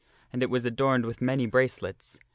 [0.33, 2.19] And it was adorned with many bracelets.